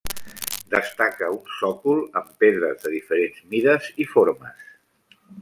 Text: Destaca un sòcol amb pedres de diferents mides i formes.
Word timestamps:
Destaca 0.75 1.29
un 1.35 1.51
sòcol 1.57 2.01
amb 2.21 2.33
pedres 2.45 2.81
de 2.87 2.95
diferents 2.95 3.45
mides 3.53 3.93
i 4.07 4.09
formes. 4.17 4.67